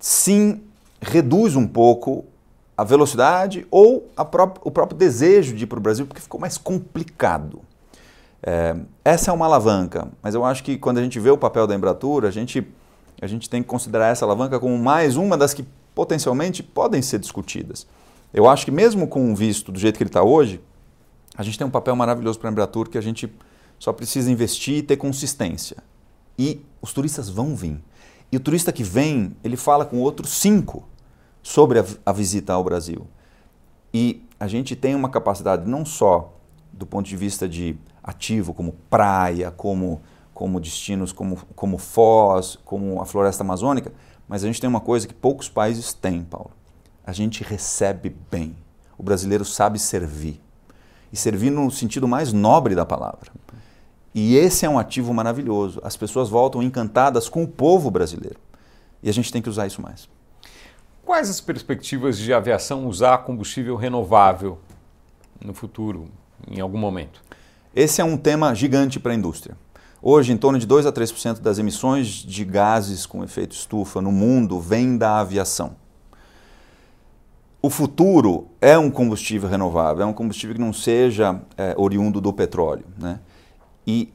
[0.00, 0.62] sim
[1.00, 2.24] reduz um pouco
[2.76, 6.40] a velocidade ou a pró o próprio desejo de ir para o Brasil, porque ficou
[6.40, 7.60] mais complicado.
[8.42, 11.66] É, essa é uma alavanca, mas eu acho que quando a gente vê o papel
[11.66, 12.66] da Embratur, a gente,
[13.20, 17.18] a gente tem que considerar essa alavanca como mais uma das que potencialmente podem ser
[17.18, 17.86] discutidas.
[18.32, 20.60] Eu acho que mesmo com o visto do jeito que ele está hoje,
[21.36, 23.30] a gente tem um papel maravilhoso para a Embratur que a gente
[23.78, 25.76] só precisa investir e ter consistência.
[26.38, 27.78] E os turistas vão vir.
[28.32, 30.88] E o turista que vem, ele fala com outros cinco
[31.42, 33.06] sobre a, a visita ao Brasil.
[33.92, 36.32] E a gente tem uma capacidade não só
[36.72, 40.00] do ponto de vista de ativo, como praia, como,
[40.34, 43.92] como destinos como, como Foz, como a floresta amazônica,
[44.28, 46.50] mas a gente tem uma coisa que poucos países têm, Paulo.
[47.04, 48.56] A gente recebe bem.
[48.98, 50.40] O brasileiro sabe servir
[51.16, 53.32] e servir no sentido mais nobre da palavra.
[54.14, 55.80] E esse é um ativo maravilhoso.
[55.82, 58.38] As pessoas voltam encantadas com o povo brasileiro.
[59.02, 60.08] E a gente tem que usar isso mais.
[61.04, 64.58] Quais as perspectivas de aviação usar combustível renovável
[65.42, 66.08] no futuro,
[66.50, 67.22] em algum momento?
[67.74, 69.56] Esse é um tema gigante para a indústria.
[70.02, 74.12] Hoje, em torno de 2 a 3% das emissões de gases com efeito estufa no
[74.12, 75.76] mundo vem da aviação
[77.66, 82.32] o futuro é um combustível renovável, é um combustível que não seja é, oriundo do
[82.32, 82.84] petróleo.
[82.96, 83.18] Né?
[83.84, 84.12] E,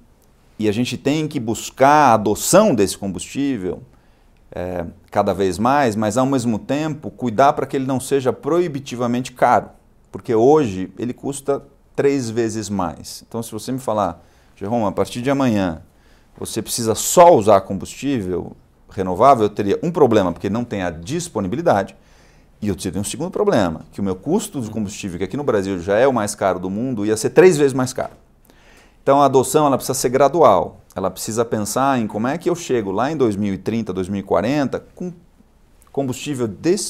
[0.57, 3.83] e a gente tem que buscar a adoção desse combustível
[4.53, 9.33] é, cada vez mais, mas ao mesmo tempo cuidar para que ele não seja proibitivamente
[9.33, 9.69] caro,
[10.13, 11.61] porque hoje ele custa
[11.93, 13.21] três vezes mais.
[13.27, 14.23] Então, se você me falar,
[14.55, 15.81] Jerome, a partir de amanhã
[16.39, 18.55] você precisa só usar combustível
[18.89, 21.97] renovável, eu teria um problema, porque não tem a disponibilidade
[22.61, 25.43] e eu tive um segundo problema, que o meu custo de combustível, que aqui no
[25.43, 28.11] Brasil já é o mais caro do mundo, ia ser três vezes mais caro.
[29.01, 30.79] Então a adoção ela precisa ser gradual.
[30.95, 35.11] Ela precisa pensar em como é que eu chego lá em 2030, 2040 com
[35.91, 36.47] combustível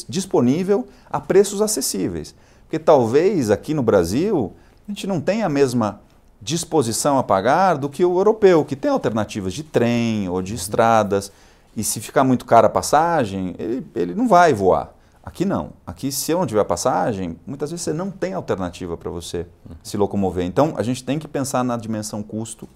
[0.09, 2.35] disponível a preços acessíveis.
[2.63, 4.53] Porque talvez aqui no Brasil
[4.87, 6.01] a gente não tenha a mesma
[6.41, 11.31] disposição a pagar do que o europeu, que tem alternativas de trem ou de estradas.
[11.77, 14.93] E se ficar muito cara a passagem, ele, ele não vai voar.
[15.23, 15.73] Aqui não.
[15.85, 19.75] Aqui, se eu não tiver passagem, muitas vezes você não tem alternativa para você uhum.
[19.83, 20.45] se locomover.
[20.45, 22.67] Então, a gente tem que pensar na dimensão custo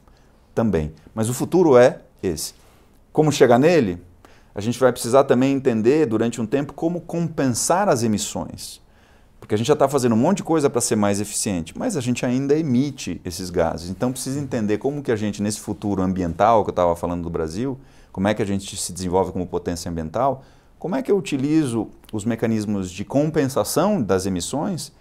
[0.54, 0.94] também.
[1.14, 2.54] Mas o futuro é esse.
[3.12, 4.02] Como chegar nele?
[4.54, 8.82] A gente vai precisar também entender durante um tempo como compensar as emissões.
[9.40, 11.96] Porque a gente já está fazendo um monte de coisa para ser mais eficiente, mas
[11.96, 13.90] a gente ainda emite esses gases.
[13.90, 17.30] Então precisa entender como que a gente, nesse futuro ambiental que eu estava falando do
[17.30, 17.78] Brasil,
[18.12, 20.44] como é que a gente se desenvolve como potência ambiental,
[20.86, 24.93] como é que eu utilizo os mecanismos de compensação das emissões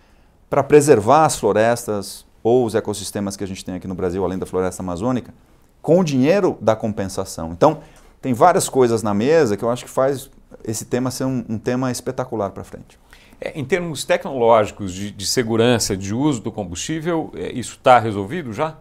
[0.49, 4.39] para preservar as florestas ou os ecossistemas que a gente tem aqui no Brasil, além
[4.39, 5.35] da floresta amazônica,
[5.83, 7.53] com o dinheiro da compensação?
[7.53, 7.81] Então,
[8.23, 10.31] tem várias coisas na mesa que eu acho que faz
[10.67, 12.99] esse tema ser um, um tema espetacular para frente.
[13.39, 18.55] É, em termos tecnológicos de, de, segurança de uso do combustível, é, isso está resolvido
[18.55, 18.79] já?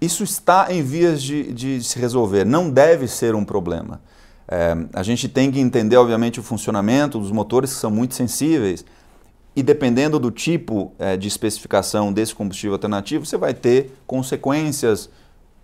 [0.00, 2.46] Isso está em vias de, de se resolver.
[2.46, 4.00] Não deve ser um problema.
[4.50, 8.84] É, a gente tem que entender, obviamente, o funcionamento dos motores que são muito sensíveis
[9.54, 15.10] e dependendo do tipo é, de especificação desse combustível alternativo, você vai ter consequências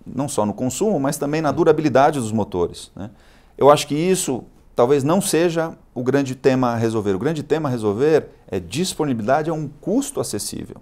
[0.05, 2.91] não só no consumo, mas também na durabilidade dos motores.
[2.95, 3.11] Né?
[3.57, 4.45] Eu acho que isso
[4.75, 7.15] talvez não seja o grande tema a resolver.
[7.15, 10.77] O grande tema a resolver é disponibilidade a um custo acessível.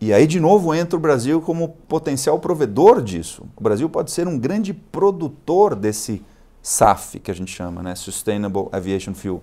[0.00, 3.46] E aí, de novo, entra o Brasil como potencial provedor disso.
[3.56, 6.22] O Brasil pode ser um grande produtor desse
[6.66, 7.94] SAF, que a gente chama, né?
[7.94, 9.40] Sustainable Aviation Fuel.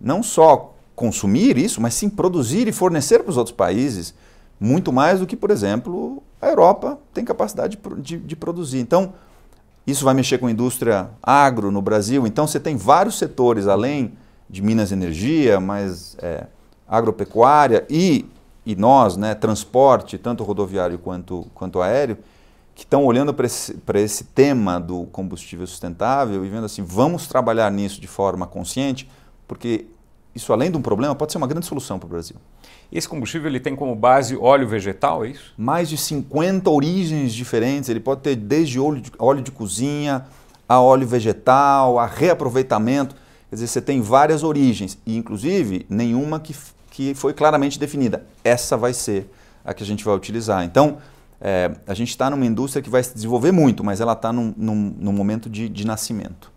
[0.00, 4.12] Não só consumir isso, mas sim produzir e fornecer para os outros países
[4.58, 8.80] muito mais do que, por exemplo, a Europa tem capacidade de, de, de produzir.
[8.80, 9.12] Então,
[9.86, 12.26] isso vai mexer com a indústria agro no Brasil.
[12.26, 14.14] Então, você tem vários setores, além
[14.50, 16.46] de Minas Energia, mais é,
[16.88, 18.26] agropecuária e,
[18.66, 22.18] e nós, né, transporte, tanto rodoviário quanto, quanto aéreo,
[22.78, 27.68] que estão olhando para esse, esse tema do combustível sustentável e vendo assim, vamos trabalhar
[27.72, 29.10] nisso de forma consciente,
[29.48, 29.86] porque
[30.32, 32.36] isso, além de um problema, pode ser uma grande solução para o Brasil.
[32.92, 35.52] Esse combustível ele tem como base óleo vegetal, é isso?
[35.58, 37.88] Mais de 50 origens diferentes.
[37.88, 40.24] Ele pode ter desde óleo de, óleo de cozinha,
[40.68, 43.16] a óleo vegetal, a reaproveitamento.
[43.50, 46.54] Quer dizer, você tem várias origens, e inclusive nenhuma que,
[46.92, 48.24] que foi claramente definida.
[48.44, 49.28] Essa vai ser
[49.64, 50.62] a que a gente vai utilizar.
[50.64, 50.98] Então,
[51.40, 54.52] é, a gente está numa indústria que vai se desenvolver muito, mas ela está num,
[54.56, 56.50] num, num, momento de, de nascimento.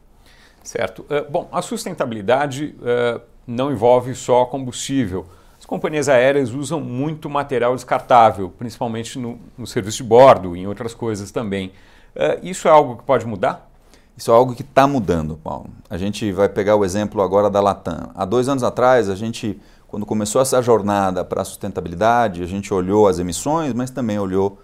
[0.63, 1.01] Certo.
[1.03, 5.25] Uh, bom, a sustentabilidade uh, não envolve só combustível.
[5.59, 10.67] As companhias aéreas usam muito material descartável, principalmente no, no serviço de bordo e em
[10.67, 11.71] outras coisas também.
[12.15, 13.69] Uh, isso é algo que pode mudar?
[14.17, 15.69] Isso é algo que está mudando, Paulo.
[15.89, 18.11] A gente vai pegar o exemplo agora da Latam.
[18.13, 22.73] Há dois anos atrás, a gente, quando começou essa jornada para a sustentabilidade, a gente
[22.73, 24.59] olhou as emissões, mas também olhou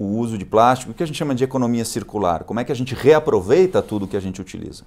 [0.00, 2.44] o uso de plástico, o que a gente chama de economia circular.
[2.44, 4.84] Como é que a gente reaproveita tudo que a gente utiliza?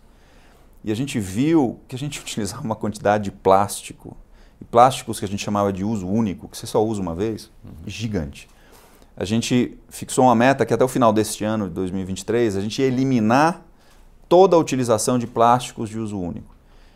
[0.83, 4.17] E a gente viu que a gente utilizava uma quantidade de plástico,
[4.59, 7.51] e plásticos que a gente chamava de uso único, que você só usa uma vez,
[7.63, 7.71] uhum.
[7.85, 8.49] gigante.
[9.15, 12.81] A gente fixou uma meta que até o final deste ano, de 2023, a gente
[12.81, 13.61] ia eliminar
[14.27, 16.55] toda a utilização de plásticos de uso único.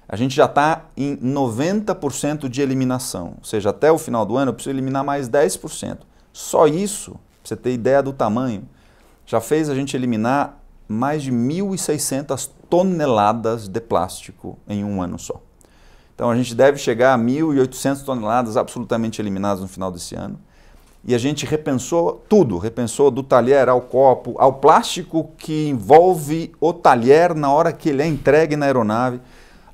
[0.10, 4.50] A gente já está em 90% de eliminação, ou seja, até o final do ano
[4.50, 6.00] eu preciso eliminar mais 10%.
[6.34, 8.68] Só isso você ter ideia do tamanho,
[9.26, 15.42] já fez a gente eliminar mais de 1.600 toneladas de plástico em um ano só.
[16.16, 20.40] Então a gente deve chegar a 1.800 toneladas absolutamente eliminadas no final desse ano.
[21.06, 26.74] E a gente repensou tudo, repensou do talher ao copo, ao plástico que envolve o
[26.74, 29.22] talher na hora que ele é entregue na aeronave,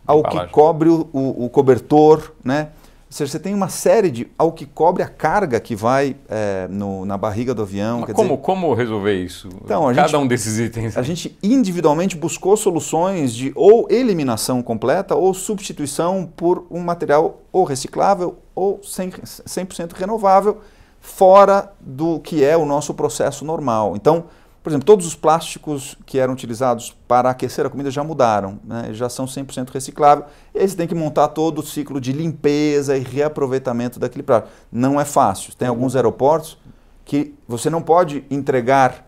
[0.05, 2.69] ao que cobre o, o, o cobertor, né?
[3.13, 4.27] Ou seja, você tem uma série de.
[4.39, 8.01] ao que cobre a carga que vai é, no, na barriga do avião.
[8.01, 9.49] Como, dizer, como resolver isso?
[9.63, 10.97] Então, Cada gente, um desses itens.
[10.97, 17.63] A gente individualmente buscou soluções de ou eliminação completa ou substituição por um material ou
[17.63, 20.61] reciclável ou 100%, 100 renovável,
[20.99, 23.95] fora do que é o nosso processo normal.
[23.95, 24.23] Então,
[24.63, 28.93] por exemplo, todos os plásticos que eram utilizados para aquecer a comida já mudaram, né?
[28.93, 30.27] já são 100% recicláveis.
[30.55, 34.55] Eles têm que montar todo o ciclo de limpeza e reaproveitamento daquele plástico.
[34.71, 35.53] Não é fácil.
[35.53, 36.57] Tem alguns aeroportos
[37.03, 39.05] que você não pode entregar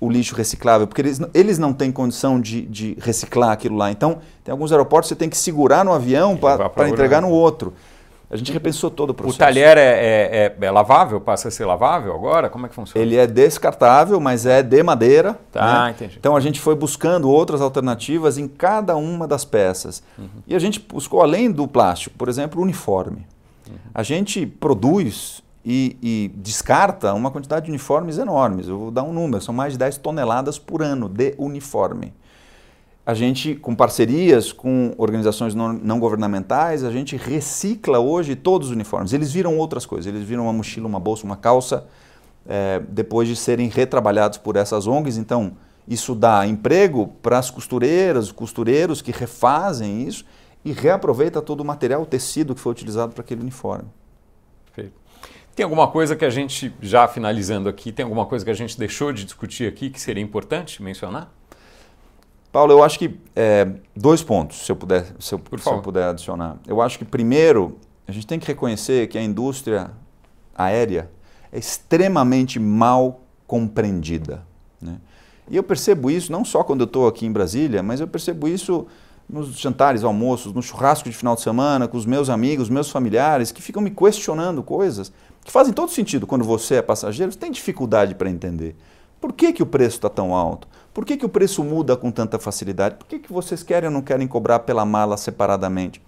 [0.00, 3.92] o lixo reciclável, porque eles, eles não têm condição de, de reciclar aquilo lá.
[3.92, 7.74] Então, tem alguns aeroportos que você tem que segurar no avião para entregar no outro.
[8.32, 9.36] A gente repensou todo o processo.
[9.36, 11.20] O talher é, é, é, é, lavável?
[11.20, 12.48] Passa a ser lavável agora?
[12.48, 13.04] Como é que funciona?
[13.04, 15.38] Ele é descartável, mas é de madeira.
[15.52, 15.90] Tá, né?
[15.90, 16.16] entendi.
[16.18, 20.02] Então a gente foi buscando outras alternativas em cada uma das peças.
[20.18, 20.26] Uhum.
[20.46, 23.26] E a gente buscou, além do plástico, por exemplo, o uniforme.
[23.68, 23.74] Uhum.
[23.92, 28.66] A gente produz e, e, descarta uma quantidade de uniformes enormes.
[28.66, 32.14] Eu vou dar um número, são mais de 10 toneladas por ano de uniforme
[33.04, 39.12] a gente, com parcerias com organizações não, governamentais, a gente recicla hoje todos os uniformes.
[39.12, 41.86] Eles viram outras coisas, eles viram uma mochila, uma bolsa, uma calça,
[42.46, 45.18] é, depois de serem retrabalhados por essas ONGs.
[45.18, 50.24] Então, isso dá emprego para as costureiras, os costureiros que refazem isso
[50.64, 53.88] e reaproveita todo o material, o tecido que foi utilizado para aquele uniforme.
[54.66, 54.94] Perfeito.
[55.56, 58.78] Tem alguma coisa que a gente, já finalizando aqui, tem alguma coisa que a gente
[58.78, 61.41] deixou de discutir aqui que seria importante mencionar?
[62.52, 66.10] Paulo, eu acho que é, dois pontos, se eu, puder, se, eu, se eu puder
[66.10, 66.58] adicionar.
[66.68, 69.90] Eu acho que, primeiro, a gente tem que reconhecer que a indústria
[70.54, 71.10] aérea
[71.50, 74.44] é extremamente mal compreendida.
[74.80, 74.98] Né?
[75.50, 78.46] E eu percebo isso não só quando eu estou aqui em Brasília, mas eu percebo
[78.46, 78.86] isso
[79.26, 83.50] nos jantares, almoços, no churrasco de final de semana, com os meus amigos, meus familiares,
[83.50, 85.10] que ficam me questionando coisas
[85.44, 88.76] que fazem todo sentido quando você é passageiro, você tem dificuldade para entender.
[89.22, 90.66] Por que, que o preço está tão alto?
[90.92, 92.96] Por que, que o preço muda com tanta facilidade?
[92.96, 96.02] Por que, que vocês querem ou não querem cobrar pela mala separadamente?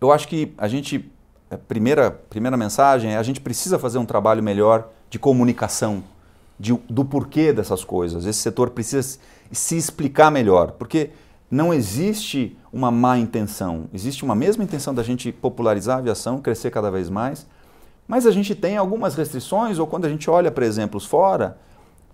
[0.00, 1.10] Eu acho que a gente,
[1.50, 6.04] a primeira, primeira mensagem é a gente precisa fazer um trabalho melhor de comunicação,
[6.56, 8.26] de, do porquê dessas coisas.
[8.26, 9.18] Esse setor precisa
[9.50, 11.10] se explicar melhor, porque
[11.50, 16.70] não existe uma má intenção, existe uma mesma intenção da gente popularizar a aviação, crescer
[16.70, 17.44] cada vez mais,
[18.06, 21.58] mas a gente tem algumas restrições, ou quando a gente olha para exemplos fora,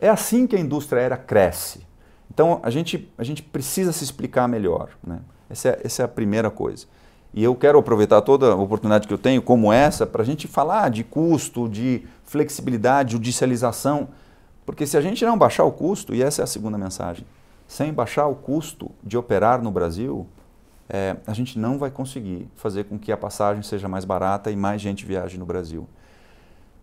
[0.01, 1.87] é assim que a indústria aérea cresce.
[2.33, 4.91] Então a gente, a gente precisa se explicar melhor.
[5.05, 5.21] Né?
[5.51, 6.87] Essa, é, essa é a primeira coisa.
[7.33, 10.49] E eu quero aproveitar toda a oportunidade que eu tenho, como essa, para a gente
[10.49, 14.09] falar de custo, de flexibilidade, judicialização.
[14.65, 17.27] Porque se a gente não baixar o custo, e essa é a segunda mensagem,
[17.67, 20.27] sem baixar o custo de operar no Brasil,
[20.89, 24.57] é, a gente não vai conseguir fazer com que a passagem seja mais barata e
[24.57, 25.87] mais gente viaje no Brasil.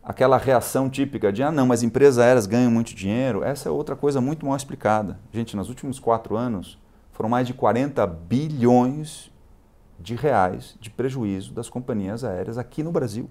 [0.05, 3.95] Aquela reação típica de, ah, não, mas empresas aéreas ganham muito dinheiro, essa é outra
[3.95, 5.19] coisa muito mal explicada.
[5.33, 6.77] Gente, nos últimos quatro anos,
[7.11, 9.31] foram mais de 40 bilhões
[9.99, 13.27] de reais de prejuízo das companhias aéreas aqui no Brasil.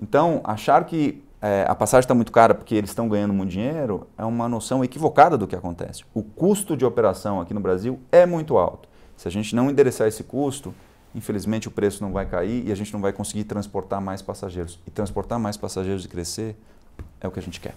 [0.00, 4.06] Então, achar que é, a passagem está muito cara porque eles estão ganhando muito dinheiro
[4.16, 6.04] é uma noção equivocada do que acontece.
[6.14, 8.88] O custo de operação aqui no Brasil é muito alto.
[9.16, 10.74] Se a gente não endereçar esse custo,
[11.14, 14.78] infelizmente o preço não vai cair e a gente não vai conseguir transportar mais passageiros.
[14.86, 16.56] E transportar mais passageiros e crescer
[17.20, 17.74] é o que a gente quer.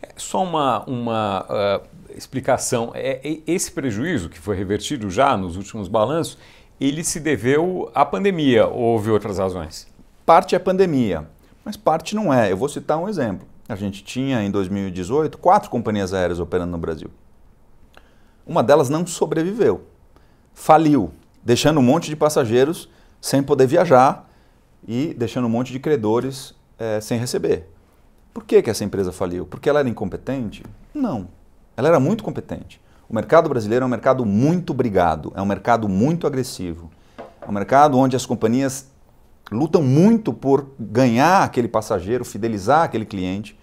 [0.00, 2.92] É só uma, uma uh, explicação.
[2.94, 6.38] É, é, esse prejuízo que foi revertido já nos últimos balanços,
[6.80, 9.88] ele se deveu à pandemia ou houve outras razões?
[10.24, 11.26] Parte é pandemia
[11.68, 12.50] mas parte não é.
[12.50, 13.46] Eu vou citar um exemplo.
[13.68, 17.10] A gente tinha em 2018 quatro companhias aéreas operando no Brasil.
[18.46, 19.82] Uma delas não sobreviveu,
[20.54, 21.12] faliu,
[21.48, 22.90] deixando um monte de passageiros
[23.22, 24.30] sem poder viajar
[24.86, 27.70] e deixando um monte de credores é, sem receber.
[28.34, 29.46] Por que, que essa empresa faliu?
[29.46, 30.62] Porque ela era incompetente?
[30.92, 31.28] Não.
[31.74, 32.78] Ela era muito competente.
[33.08, 36.90] O mercado brasileiro é um mercado muito brigado, é um mercado muito agressivo.
[37.40, 38.90] É um mercado onde as companhias
[39.50, 43.58] lutam muito por ganhar aquele passageiro, fidelizar aquele cliente.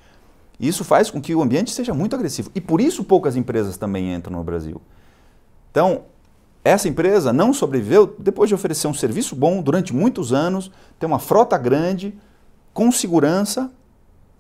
[0.60, 2.50] Isso faz com que o ambiente seja muito agressivo.
[2.56, 4.82] E por isso poucas empresas também entram no Brasil.
[5.70, 6.06] Então,
[6.66, 11.20] essa empresa não sobreviveu depois de oferecer um serviço bom durante muitos anos, ter uma
[11.20, 12.18] frota grande,
[12.74, 13.72] com segurança,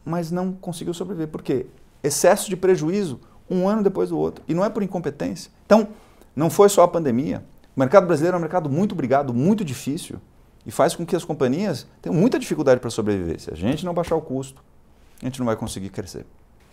[0.03, 1.27] mas não conseguiu sobreviver.
[1.27, 1.67] Por quê?
[2.03, 4.43] Excesso de prejuízo, um ano depois do outro.
[4.47, 5.51] E não é por incompetência.
[5.67, 5.87] Então,
[6.35, 7.45] não foi só a pandemia.
[7.75, 10.19] O mercado brasileiro é um mercado muito brigado, muito difícil
[10.65, 13.39] e faz com que as companhias tenham muita dificuldade para sobreviver.
[13.39, 14.63] Se a gente não baixar o custo,
[15.21, 16.25] a gente não vai conseguir crescer.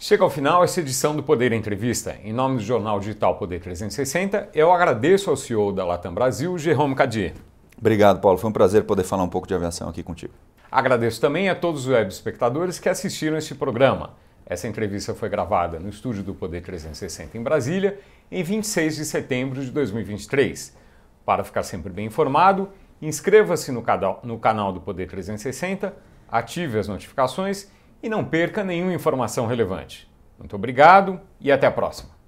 [0.05, 2.16] Chega ao final essa edição do Poder Entrevista.
[2.24, 6.96] Em nome do jornal digital Poder 360, eu agradeço ao CEO da Latam Brasil, Jerome
[6.96, 7.34] Cadier.
[7.78, 8.36] Obrigado, Paulo.
[8.36, 10.34] Foi um prazer poder falar um pouco de aviação aqui contigo.
[10.68, 14.14] Agradeço também a todos os web espectadores que assistiram este programa.
[14.44, 19.64] Essa entrevista foi gravada no estúdio do Poder 360 em Brasília, em 26 de setembro
[19.64, 20.76] de 2023.
[21.24, 22.68] Para ficar sempre bem informado,
[23.03, 23.84] Inscreva-se no,
[24.22, 25.92] no canal do Poder 360,
[26.30, 27.68] ative as notificações
[28.03, 30.11] e não perca nenhuma informação relevante.
[30.38, 32.22] Muito obrigado e até a próxima.